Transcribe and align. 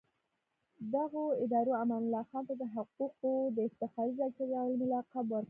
دغو 0.93 1.23
ادارو 1.43 1.73
امان 1.83 2.01
الله 2.03 2.23
خان 2.29 2.43
ته 2.49 2.53
د 2.61 2.63
حقوقو 2.75 3.33
د 3.55 3.57
افتخاري 3.69 4.13
ډاکټرۍ 4.19 4.55
علمي 4.61 4.87
لقب 4.93 5.25
ورکړ. 5.29 5.39